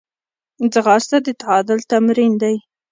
[0.73, 2.55] ځغاسته د تعادل تمرین دی